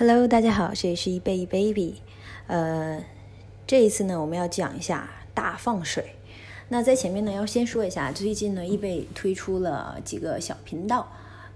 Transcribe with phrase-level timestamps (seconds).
[0.00, 1.96] Hello，大家好，这里是一贝一 baby。
[2.46, 3.04] 呃，
[3.66, 6.14] 这一次呢，我们要讲一下大放水。
[6.70, 11.06] 那在前面呢，要先说一下，最近呢，易贝推出了几个小频道，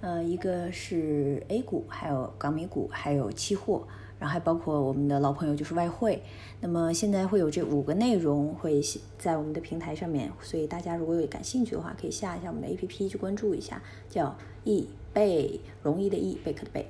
[0.03, 3.89] 呃，一个是 A 股，还有港美股，还有期货，
[4.19, 6.23] 然后还包括我们的老朋友就是外汇。
[6.61, 8.79] 那么现在会有这五个内容会
[9.19, 16.87] 在我们的平台上面，所以大家如果有感兴趣的话，可以下一下我们的 APP 去关注一下，叫易贝，容易的易，贝壳的贝。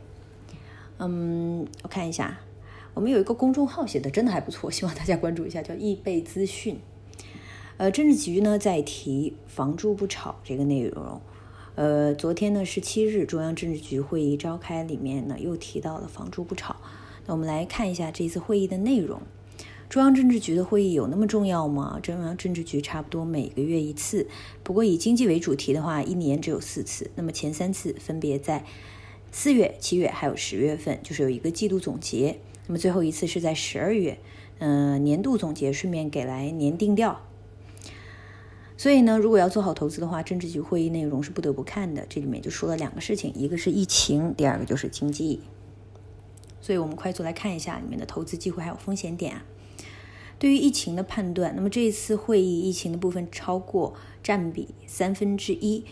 [1.06, 2.38] 嗯，我看一下，
[2.94, 6.78] 我们有一个公众号写的真的还不错， 希望大家关注一下，叫易贝资讯。
[7.76, 11.20] 呃，政治局呢在提“房住不炒”这个内容。
[11.74, 16.76] 呃，昨天呢十七日中央政治局会议召开，里面呢又提到了“房住不炒”。
[17.26, 19.20] 那我们来看一下这次会议的内容。
[19.90, 22.00] 中央政治局的会议有那么重要吗？
[22.02, 24.26] 中央政治局差不多每个月一次，
[24.62, 27.10] 不过以经济为主题的话，一年只有四次。
[27.16, 28.64] 那么前三次分别在。
[29.36, 32.38] 四月、七月还有十月份，就是有一个季度总结。
[32.68, 34.16] 那么最后一次是在十二月，
[34.58, 37.20] 嗯，年度总结，顺便给来年定调。
[38.76, 42.06] 所以呢，如果要做好投资的话，政治局会议内容是不得不看的。
[42.08, 45.40] 这里面就说了两个事情，一个是疫情，第二个就是经济。
[46.60, 49.44] 所以我们快速来看一下里面的投资机会还有风险点啊。
[50.38, 55.84] 对于疫情的判断，那么这一次会议疫情的部分超过占比三分之一。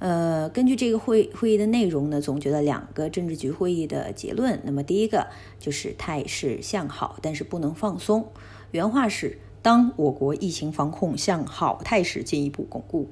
[0.00, 4.58] 呃，根据这个会会议的内容呢，总结了两个政治局会议的结论。
[4.64, 5.26] 那么第一个
[5.58, 8.26] 就是态势向好，但是不能放松。
[8.70, 13.10] 原话是：当我国疫情防控向好态势进一步巩固，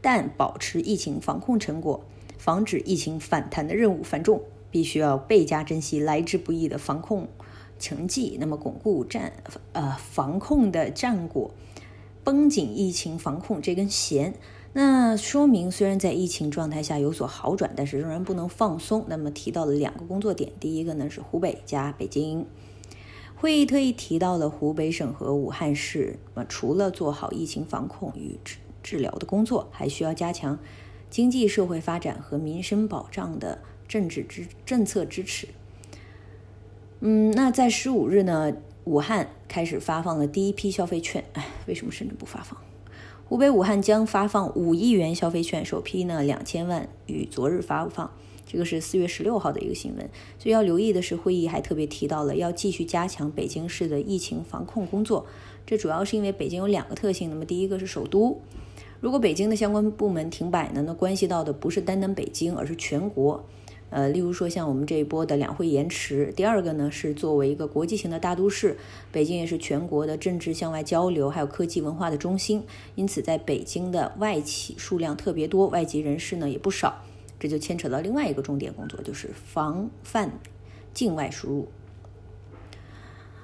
[0.00, 2.04] 但保持疫情防控成果、
[2.36, 7.28] 防止疫情反弹的任务繁重，必须要倍加珍惜来之不易的防控
[7.78, 8.36] 成绩。
[8.40, 9.32] 那么巩固战
[9.70, 11.52] 呃防控的战果，
[12.24, 14.34] 绷紧疫情防控这根弦。
[14.76, 19.04] 那说明，虽然在疫情状态下有所好转，但是仍然不能放松。
[19.06, 22.44] 那么提到了两个工作点，第一个呢是湖北加北京。
[23.36, 30.58] 会议特意提到了湖北省和武汉市，那么除了做好疫情防控与治治疗的工作，还需要加强
[31.08, 35.46] 经济社会发展和民生保障的政治支政策支持。
[36.98, 38.52] 嗯，那在十五日呢，
[38.82, 41.22] 武汉开始发放了第一批消费券。
[41.34, 42.58] 哎，为什么深圳不发放？
[43.26, 48.10] 湖北武汉将发放五亿元消费券，首批呢两千万于昨日发放，
[48.46, 50.10] 这个是四月十六号的一个新闻。
[50.38, 55.24] 所以要留意的是，会议还特别提到了要继续加强北京市的疫情防控工作。
[55.64, 58.42] 这主要是因为北京有两个特性，那么第一个是首都，
[59.00, 63.42] 如果北京的相关部门停摆呢，那关系到的不是单单北京，而是全国。
[63.90, 68.76] 呃，例如说像我们这一波的两会延迟，第二个呢是作为一个国际型的大都市，
[69.12, 72.64] 北京也是全国的政治向外交流还有科技文化的中心，
[72.96, 77.04] 因此在北京的外企数量特别多，外籍人士呢也不少，
[77.38, 80.32] 这就牵扯到另外一个重点工作，就是防范
[80.92, 81.68] 境外输入。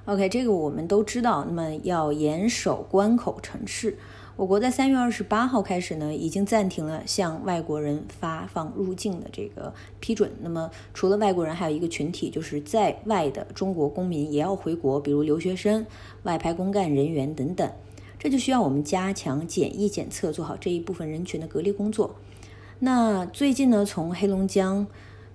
[0.07, 3.97] OK，这个我们都知道，那么要严守关口城市。
[4.37, 10.33] 我国在三月二十八号开始呢，已经暂停了向外国人发放入境的这个批准。
[10.41, 15.85] 那么，除了外国人，还有一个群体，就是在外的中国公民也要回国，比如留学生、
[16.23, 17.71] 外派公干人员等等。
[18.19, 22.17] 这就需要我们加强检疫检测，做好这一部分人群的隔离工作。
[22.79, 24.87] 那最近呢，从黑龙江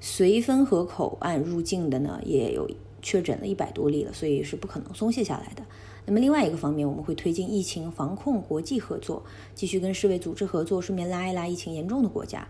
[0.01, 2.67] 绥芬河口岸入境的呢，也有
[3.03, 5.63] 确诊了一百多例了，所以是不可能松懈下来的。
[6.05, 9.23] 那么另外一个方面，我们会推进疫情防控国际合作，
[9.55, 12.47] 继续跟世卫组织合作，顺便拉一拉疫情严重的国家。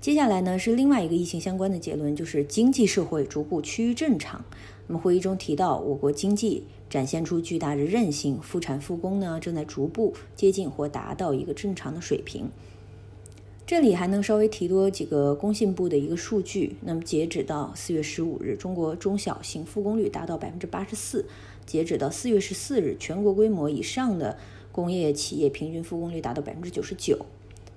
[0.00, 4.44] 接下来呢是另外一个疫情相关的结论，就是经济社会逐步趋于正常。
[4.86, 12.48] 那么会议中提到，我国经济展现出巨大的韧性，复产复工呢正在逐步接近或达到一个正常的水平。
[13.66, 16.76] 这里还能稍微提多几个工信部的一个数据。
[16.80, 21.24] 那么截止到四月十五日，中国中小型复工率达到百分之八十四。
[21.66, 24.36] 截止到四月十四日，全国规模以上的
[24.72, 27.26] 工业企业平均复工率达到百分之九十九。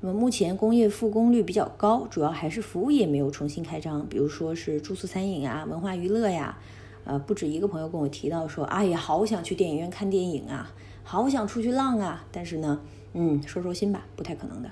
[0.01, 6.57] 那么目前工业复工率比较高，主要还是服务业没有重新开张，比如说是住宿餐饮啊、文化娱乐呀。
[7.05, 10.73] 呃，不止一个朋友跟我提到说，哎呀，好想去电影院看电影啊，
[11.03, 12.25] 好想出去浪啊。
[12.31, 12.79] 但是呢，
[13.13, 14.71] 嗯，收收心吧，不太可能的。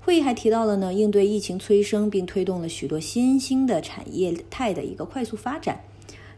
[0.00, 5.80] 会议还提到了呢，应对疫情催生，并推动了许多新兴的产业态的一个快速发展。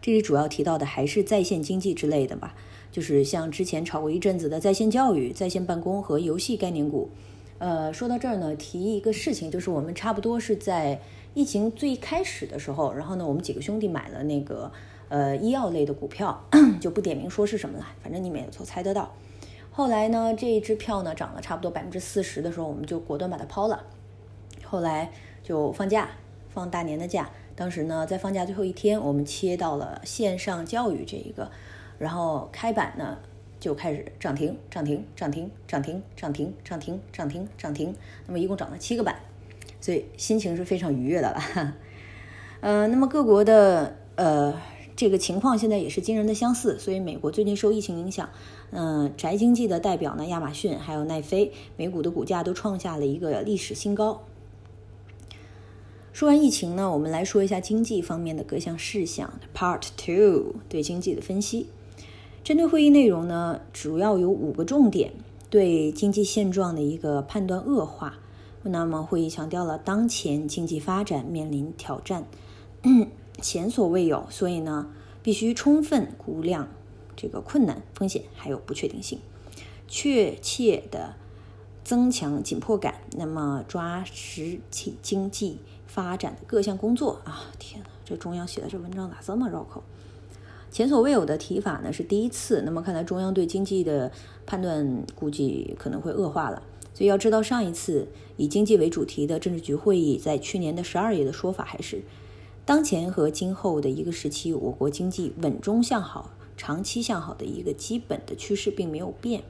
[0.03, 2.55] 这里主要提到的还是在线经济之类的吧，
[2.91, 7.11] 就是像之前炒过一阵子的在线教育、在线办公和游戏概念股。
[7.59, 10.99] 呃，说到这儿呢，提一个事情，就是我们差不多是在
[11.35, 14.73] 疫情最开始的时候，然后呢，我们几个兄弟买了那个
[15.11, 16.43] 呃医药类的股票，
[16.81, 19.15] 就不点名说是什么了，反正你们也都猜得到。
[19.71, 23.85] 后来呢，这一支票呢涨了差不多百分之四十的时候，我们就果断把它抛了。
[24.65, 25.13] 后来
[25.43, 26.09] 就放假，
[26.49, 27.31] 放大年的假。
[27.61, 31.51] 当时呢，在放假最后一天，我们切到了线上教育这一个，
[31.99, 33.19] 然后开板呢
[33.61, 37.95] 就开始涨停，涨停，涨停，涨停，涨停，涨停，涨停，涨停，
[38.27, 39.15] 那么一共涨了七个板，
[39.79, 41.77] 所以心情是非常愉悦的了。
[42.63, 44.59] 呃，那么各国的呃。
[44.97, 48.29] 这个情况现在也是惊人的相似，所以美国最近受疫情影响，
[48.71, 54.23] 嗯，宅经济的代表呢，亚马逊还有奈飞，美股的股价都创下了一个历史新高。
[56.21, 59.41] 说完疫情呢，我们来说一下经济方面的各项事项。
[59.55, 61.69] Part Two 对经济的分析，
[62.45, 65.15] 针对会议内容呢，主要有五个重点，
[65.49, 68.19] 对经济现状的一个判断恶化。
[68.65, 72.27] 那么会议强调了当前经济发展面临挑战。
[73.41, 76.69] 前所未有，所以呢，必须充分估量
[77.17, 79.19] 这个困难、风险还有不确定性，
[79.89, 81.15] 确切的
[81.83, 82.97] 增强紧迫感。
[83.17, 85.57] 那么抓实体经济
[85.93, 89.83] 发展的各项工作啊，天呐，这中央写的这文章咋这么绕口？
[90.71, 92.63] 前所未有的提法呢是第一次。
[92.65, 94.13] 那么看来中央对经济的
[94.47, 96.63] 判断估计可能会恶化了。
[96.95, 98.07] 所以要知道，上一次
[98.37, 102.03] 以经济为主题的政治局会议，在去年的十二月的说法还是。
[102.65, 109.43] 当前和今后的一个时期，我国经济稳中向好、长期向好的一个基本的趋势并没有变。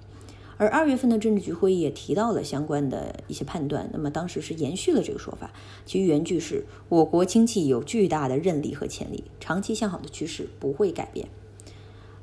[0.60, 5.50] 而二月份的政治局会议也提到了相关的一些判断，那么当时是延续了这个说法，
[5.86, 11.28] 其原句是我国经济有巨大的韧力和潜力，长期向好的趋势不会改变。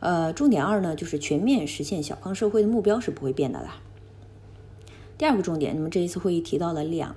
[0.01, 3.77] 呃，重点二呢，就是全面实现小康社会的目标是不会变的啦。
[5.17, 7.15] 第二个重点，那么这一次会议提到了两。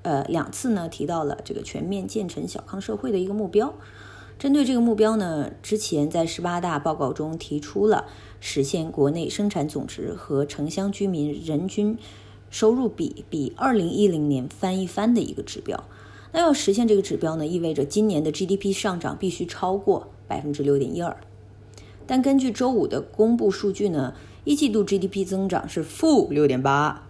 [0.00, 3.74] 呃，两次呢提到了这个全面建成小康社会的一个目标。
[4.38, 8.06] 针对这个目标呢，之前在十八大报告中提出了
[8.40, 11.96] 实现国内生产总值和城乡居民人均
[12.50, 15.84] 收入比比二零一零年翻一番的一个指标。
[16.32, 21.16] 那要实现这个指标呢，意味着今年的 GDP 上涨必须超过百分之六点一二。
[22.06, 24.14] 但根据周五的公布数据呢，
[24.44, 27.06] 一季度 GDP 增长是负六点八。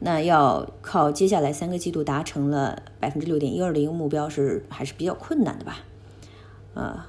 [0.00, 5.78] 那要靠接下来三个季度达成了百分之六点一二的一个目标是还是比较困难的吧？
[6.74, 7.06] 呃，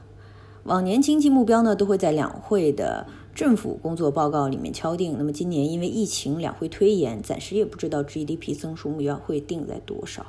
[0.64, 5.16] 往年经济目标呢都会在两会的政府工作报告里面敲定。
[5.18, 10.26] 那么今年因为疫情两会推延，暂时也不知道 GDP 增速目标会定在多少。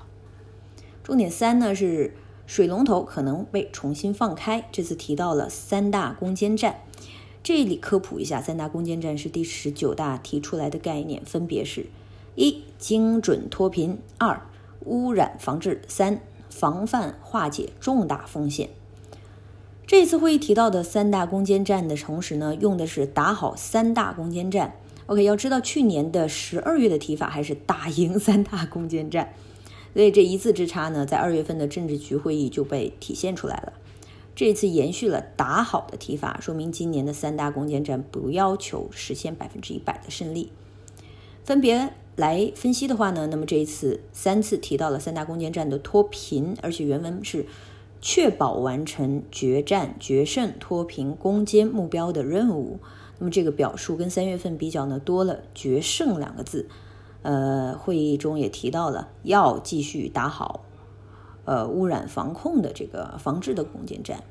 [1.05, 2.15] 重点三呢是
[2.47, 6.81] 水龙头可能被重新放开，这次提到了三大攻坚战。
[7.43, 11.87] 这里科普一下，三大攻坚战是第十九大提出来的概念，分别是。
[12.35, 14.43] 一、精准脱贫；二、
[14.85, 18.71] 污染防治；三、防范化解重大风险。
[19.87, 24.75] 这次会议提到的三大攻坚战的同时呢，用的是打好三大攻坚战。
[25.07, 29.33] OK，要知道去年的十二月的提法还是打赢三大攻坚战，
[29.95, 33.75] 所以这一字之差呢，在二月份的政治局会议就被体现出来了。
[34.35, 40.51] 这次延续了打好的提法，说明今年的三大攻坚战不要求实现百分之一百的胜利，
[41.45, 41.93] 分别。
[42.17, 47.45] 来分析的话呢，那么这一次三次提到了三大攻坚战的脱贫，而且原文是
[48.01, 52.79] 确保完成决战决胜脱贫攻坚目标的任务。
[53.19, 56.69] 那么这个表述跟三月份比较呢，多了决胜两个字。
[57.23, 60.65] 呃，会议中也提到了要继续打好
[61.45, 64.23] 呃污染防控的这个防治的攻坚战，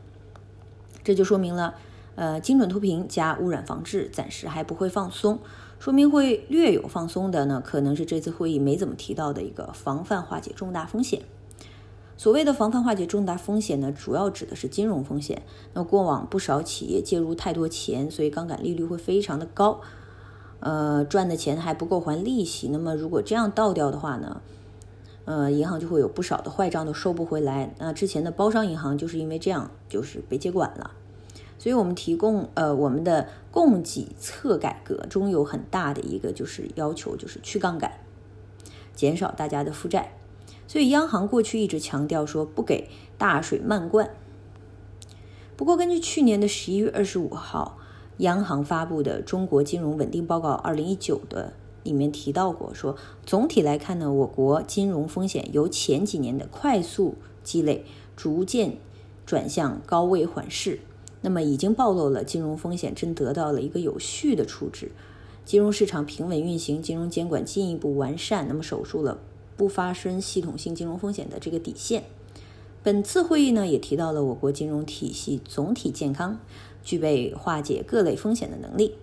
[1.04, 1.76] 这就说明了
[2.16, 5.40] 呃精准脱贫加污染防治暂时还不会放松。
[5.78, 11.22] 说明会略有放松的呢，可能是这次会议没怎么提到的一个防范化解重大风险。
[12.18, 15.42] 所谓的防范化解重大风险呢，主要指的是金融风险。
[15.74, 19.82] 那过往不少企业介入太多钱，所以杠杆利率会非常的高，
[20.62, 22.70] 呃，赚的钱还不够还利息。
[22.70, 24.42] 那么如果这样倒掉的话呢，
[25.26, 27.76] 呃，银行就会有不少的坏账都收不回来。
[27.80, 30.92] 那之前的包商银行就是因为这样，就是被接管了。
[31.58, 37.92] 所以我们提供呃我们的供给侧改革中有很大的一个就是要求就是去杠杆，
[38.94, 40.14] 减少大家的负债。
[40.68, 44.10] 所以央行过去一直强调说不给大水漫灌。
[45.56, 47.78] 不过根据去年的十一月二十五号
[48.18, 51.54] 央行发布的《中国金融稳定报告二零一九》的
[51.84, 52.96] 里面提到过说，
[53.26, 58.78] 总体来看呢，我国金融风险由前几年的快速积累，逐渐
[59.26, 60.80] 转向高位缓释。
[61.22, 64.92] 那么已经暴露了金融风险真得到了一个有序的处置，
[65.44, 69.20] 金融市场平稳运行，金融监管进一步完善，那么守住了
[69.56, 72.04] 不发生系统性金融风险的这个底线。
[72.84, 76.40] 本次会议呢也提到了我国金融体系总体健康，
[76.84, 78.96] 具备化解各类风险的能力。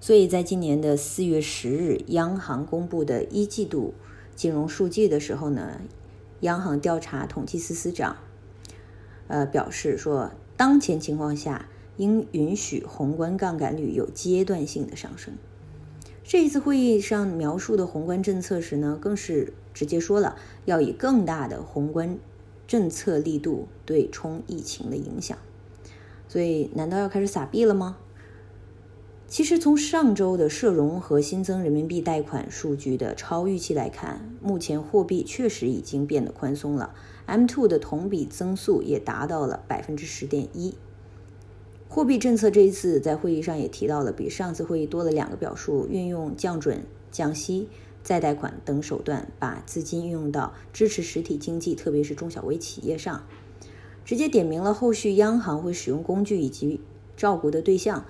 [0.00, 3.94] 所以在今年的四月十日，央行公布的一季度
[4.36, 5.80] 金融数据的时候呢，
[6.40, 8.16] 央行调查统计司司长
[9.26, 15.34] 呃，表示说，当前情况下应允许宏观杠杆率有阶段性的上升。
[16.22, 22.18] 这一次会议上描述的宏观政策时呢，更是直接说了要以更大的宏观
[22.66, 25.38] 政策力度对冲疫情的影响。
[26.26, 27.96] 所以，难道要开始撒币了吗？
[29.28, 36.92] 其实，从上周的社融和新增人民币贷款数据的超预期来看，目前货币确实已经变得宽松了。
[37.28, 40.74] M2 的同比增速也达到了百分之十点一。
[41.88, 47.68] 货币政策这一次在会议上也提到了，比上次会议多了两个表述，运用降准、降息、
[48.08, 53.26] 再贷款等手段，把资金运用到支持实体经济，特别是中小微企业上，
[54.02, 56.80] 直接点明了后续央行会使用工具以及
[57.18, 58.06] 照顾的对象。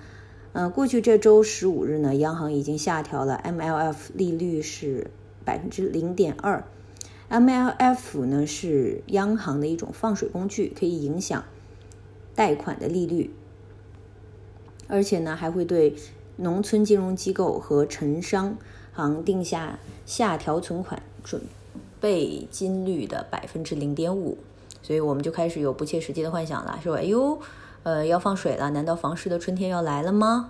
[0.53, 5.11] 呃，过去这周十五日呢，央行已经下调了 MLF 利率是
[5.43, 6.63] 百分之零点二。
[7.29, 11.43] MLF 呢是央行的一种放水工具，可以影响
[12.33, 13.31] 贷款的利率，
[14.87, 15.93] 而且呢还会对
[16.37, 18.57] 农村金融机构和城商
[18.99, 21.41] 行定下下调存款准
[22.01, 24.37] 备金率的百分之零点五。
[24.83, 27.39] 所以我们就开始有不切实际的幻想了，说哎呦。
[27.83, 28.69] 呃，要放水了？
[28.71, 30.49] 难道房市的春天要来了吗？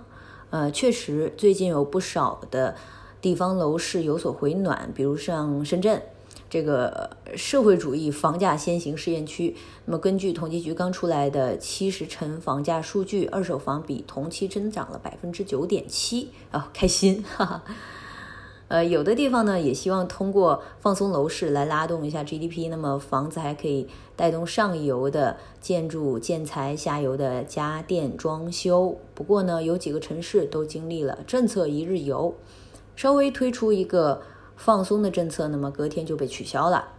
[0.50, 2.74] 呃，确实，最近有不少的
[3.22, 6.02] 地方楼市有所回暖，比如像深圳
[6.50, 9.56] 这个社会主义房价先行试验区。
[9.84, 17.24] 那么，根据统计局刚出来的七十城房价数据，二手房比同期增长了百分之九点七啊，开心！
[17.36, 17.62] 哈哈。
[18.70, 28.96] 呃，有的地方呢也希望通过放松楼市来拉动一下 GDP，那么房子还可以带动上游的建筑建材，下游的家电装修。
[29.12, 32.36] 不过呢，有几个城市都经历了政策一日游，
[32.94, 34.22] 稍微推出一个
[34.54, 36.90] 放松的政策，那么隔天就被取消了。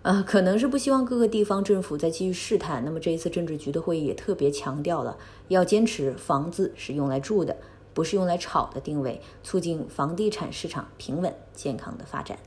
[0.00, 2.82] 呃，可能是不希望各个地方政府再继续试探。
[2.82, 5.18] 那么这一次政治局的会议也特别强调了，
[5.48, 7.54] 要坚持房子是用来住的。
[7.98, 12.38] 不是用来炒的定位，促进房地产市场平稳健康的发展。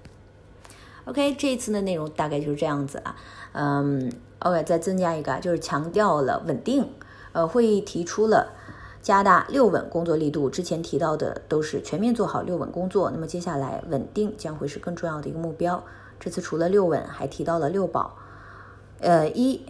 [1.03, 3.17] OK，这一次的内容大概就是这样子啊。
[3.51, 6.87] 嗯，OK，再增加一个，就是强调了稳定。
[7.33, 8.53] 呃，会议提出了
[9.01, 15.83] 加大六稳工作力度，之前提到的都是全面做好六稳工作，那么接下来稳定将会是更重要的一个目标。
[16.17, 18.15] 这次除了六稳，还提到了六保。
[19.01, 19.65] 呃，一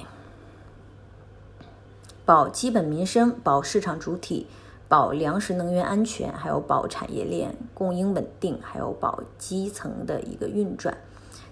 [2.24, 4.46] 保基本民生，保市场主体。
[4.92, 10.98] 保粮食能源安全，还有保产业链供应稳定，还有保基层的一个运转，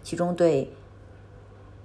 [0.04, 0.74] 其中对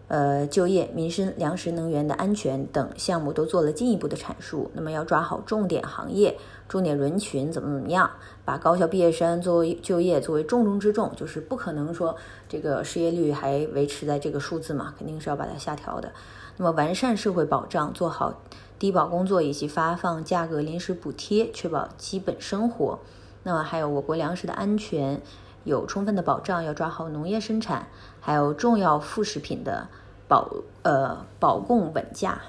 [0.08, 4.68] 呃就业、民生、粮食能源的安全等项目都做了进一步的阐述。
[4.74, 6.36] 那么要抓好重点行业、
[6.68, 8.10] 重点人群，怎么怎么样，
[8.44, 12.16] 把高校毕业生作为就业作为重中之重，就是不可能说
[12.48, 16.10] 这个失业率还维持在这个数字嘛，肯定是要把它下调的。
[16.56, 18.42] 那么完善社会保障，做好。
[18.84, 22.98] 低保工作以及发放价格临时补贴，确保基本生活。
[23.42, 25.22] 那么还有我国粮食的安全
[25.64, 27.88] 有充分的保障，要抓好农业生产，
[28.20, 29.88] 还有重要副食品的
[30.28, 30.50] 保
[30.82, 32.42] 呃保供稳价，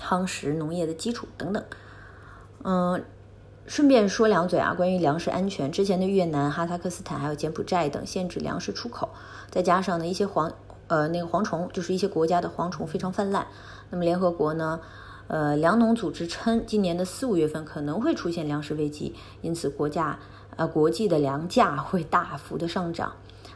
[0.00, 1.62] 夯实农业的基础等等。
[2.64, 3.04] 嗯，
[3.64, 9.10] 顺便说两嘴啊，关于粮食安全，之前的越南、哈萨克斯坦还有柬埔寨等限制粮食出口，
[9.52, 10.50] 再加上呢一些蝗
[10.88, 13.46] 呃那个蝗虫，就是一些国家的蝗虫非常泛滥，
[13.90, 14.80] 那么联合国呢？
[15.28, 20.18] 呃，粮农组织称，今年的四五月份可能会出现粮食危机，因此国家
[20.56, 23.12] 呃国际的粮价 会大幅的上涨。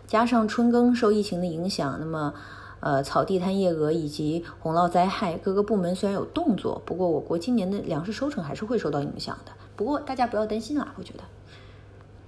[0.07, 2.35] 加上春耕受疫情的影响，那么
[2.81, 9.53] 呃草地摊叶蛾以及洪涝灾害，各个部门虽然有动作，不过我国今年的粮食收成还是会受到影响的。
[9.75, 11.21] 不过大家不要担心啦，我觉得，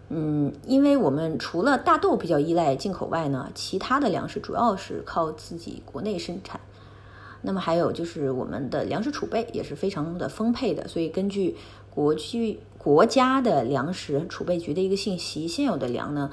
[0.08, 6.58] 嗯，因为我们除了大豆比较依赖进口外呢，其他的粮食主要是靠自己国内生产。
[7.46, 11.54] 那么还有就是我们的粮食储备也是非常的丰沛的，所以根据
[11.90, 16.30] 国际国家的粮食储备局的一个信息，现有的粮呢，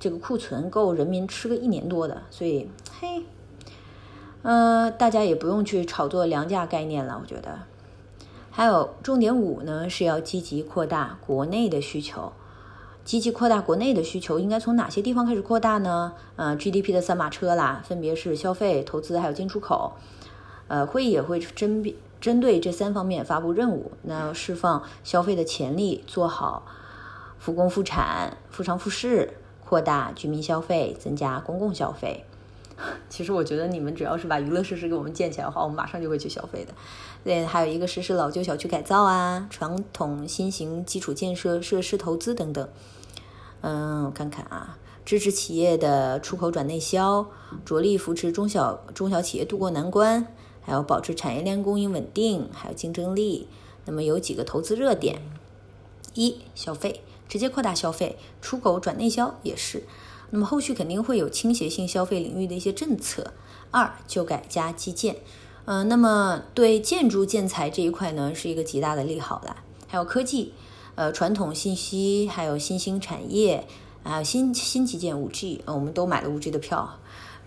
[0.00, 2.68] 这个库存够人民吃个一年多的，所以
[3.00, 3.22] 嘿，
[4.42, 7.60] 呃，大家也不用去炒作粮价概念了，我觉得。
[8.50, 12.32] 还有重点五呢，是要积极扩大国内的需求，
[13.04, 16.14] 积极扩大国内的需求，应该从哪些地方开始扩大呢？
[16.34, 19.92] 呃，GDP 的三马车啦，分别是消费、投资还有进出口。
[20.68, 21.84] 呃，会议也会针
[22.20, 23.90] 针对这三方面发布任务。
[24.02, 26.64] 那释放消费的潜力，做好
[27.38, 29.34] 复工复产、复商复市，
[29.64, 32.24] 扩大居民消费，增加公共消费。
[33.10, 36.72] 其实我觉得你们只要是把娱乐设施给我们建起来的话，我们马上就会去消费的。
[37.24, 42.68] 对，还有一个实施老旧小区改造啊，传统新型基础建设设施投资等等。
[43.62, 47.26] 嗯，我看看啊，支持企业的出口转内销，
[47.64, 50.28] 着力扶持中小中小企业渡过难关。
[50.68, 53.48] 还有保持产业链供应稳定，还有竞争力。
[53.86, 55.22] 那么有几个投资热点：
[56.12, 59.84] 一、消费，直接扩大消费，出口转内销也是。
[60.28, 63.32] 那么后续肯定会有倾斜性消费领域的一些政策。
[63.70, 65.16] 二、旧改加基建，
[65.64, 69.64] 嗯，那么对建筑建材这一块呢，是一个极大的利好啦。
[69.86, 70.52] 还有科技，
[70.96, 73.66] 呃，传统信息，还有新兴产业，
[74.04, 76.98] 还有新新基建五 G，呃，我们都买了五 G 的票。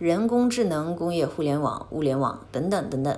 [0.01, 3.15] 人工智能、工业互联网、物联网等等等等。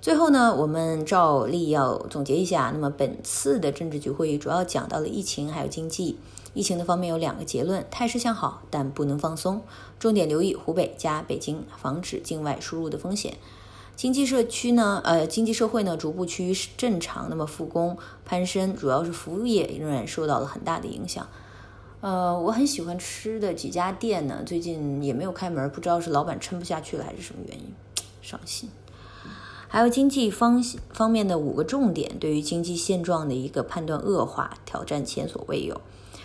[0.00, 2.70] 最后呢，我们照例要总结一下。
[2.72, 6.16] 那么本次的政治局会议主要讲到了疫情还有经济。
[6.54, 9.62] 疫情的方面有两个结论：态势向好，但不能放松。
[9.98, 13.34] 重点留意湖北加北京，防止境外输入的风险。
[13.96, 17.26] 经济社区呢，呃，经济社会呢逐步趋于正常。
[17.28, 21.26] 那么复工攀升，主要是服务业仍然受到了很大的影响。
[22.00, 27.74] 呃，我很喜欢吃的几家店呢，最近也没有开门，不知道是老板撑不下去了还是什么原因，
[28.22, 28.70] 伤心。
[29.68, 35.80] 还有经济方方面的五个重点，对于经济现状的一个判断恶化，挑战前所未有。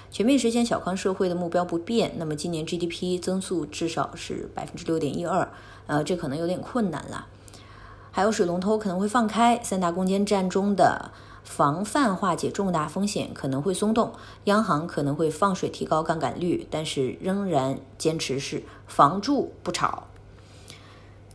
[0.10, 5.52] 全面实现小康社会的目标不变，那么今年 GDP 增速至少是百分之六点一二，
[5.88, 7.28] 呃，这可能有点困难了。
[8.12, 11.12] 还有水龙头可能会放开，三大攻坚战中的
[11.46, 14.12] 防范化解重大风险可能会松动，
[14.46, 20.08] 央行可能会放水提高杠杆率，但是仍然坚持是房住不炒。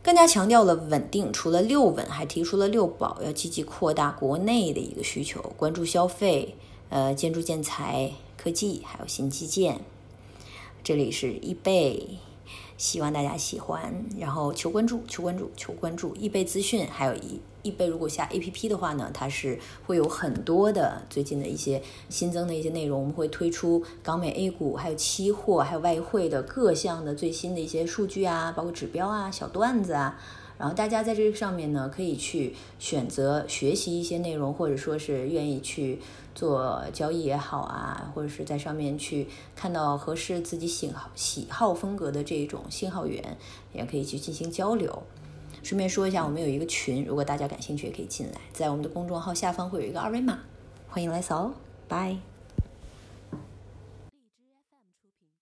[0.03, 6.55] 更加强调了稳定，除了六稳，还提出了六保，要积极扩大国内的一个需求，关注消费，
[6.89, 9.79] 呃，建筑建材、科技，还有新基建。
[10.83, 12.19] 这里是易贝。
[12.77, 17.87] 希望大家喜欢，然后求关注，求关注，求关注易贝资讯，还有易易贝。
[17.87, 22.99] 如果下 A P P 的话呢，它是会有很多的最近的一些新增的一些内容。
[22.99, 30.19] 我们会推出港美 A 股，还有期货，还有外汇的各项的最新的一些数据啊，包括指标啊、小段子啊。
[30.57, 35.99] 然后大家在这个上面呢，可以去选择学习一些内容，或者说是愿意去
[36.35, 43.37] 做交易也好啊，或者是在上面去看到合适自己喜好喜好风格的这种信号源，
[43.73, 45.01] 也可以去进行交流。
[45.63, 50.39] 顺便说一下，我们有一个群，如果大家感兴趣也可以进来，在我们的公众号下方会有一个二维码，
[50.87, 51.53] 欢迎来扫哦，
[51.87, 52.30] 拜。